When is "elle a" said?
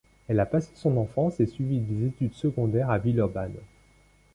0.27-0.47